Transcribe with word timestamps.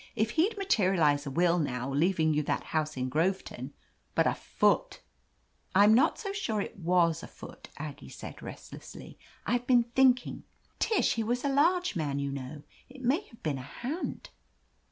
"If 0.15 0.31
he'd 0.31 0.57
materialize 0.57 1.27
a 1.27 1.29
will, 1.29 1.59
now, 1.59 1.91
leaving 1.93 2.33
you 2.33 2.41
that 2.41 2.63
house 2.73 2.97
in 2.97 3.07
Groveton! 3.07 3.71
But 4.15 4.25
a 4.25 4.33
foot!" 4.33 5.01
"I'm 5.75 5.93
not 5.93 6.17
so 6.17 6.33
sure 6.33 6.59
it 6.59 6.75
was 6.79 7.21
a 7.21 7.27
foot," 7.27 7.69
Aggie 7.77 8.09
said 8.09 8.41
restlessly. 8.41 9.19
"I've 9.45 9.67
been 9.67 9.83
thinking, 9.93 10.43
Tish— 10.79 11.17
^he 11.17 11.23
was 11.23 11.43
a 11.45 11.49
large 11.53 11.95
man, 11.95 12.17
you 12.17 12.31
know. 12.31 12.63
It 12.89 13.03
may 13.03 13.21
have 13.27 13.43
been 13.43 13.59
a 13.59 13.61
hand." 13.61 14.31